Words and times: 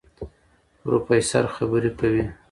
پروفېسر 0.81 1.45
خبرې 1.55 1.91
کوي. 1.99 2.23